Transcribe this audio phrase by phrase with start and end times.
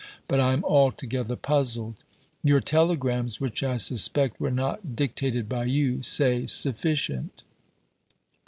[0.27, 1.93] But I am altogether puzzled.
[2.41, 7.43] Your telegrams, which I suspect were not dictated by you, say "Sufficient."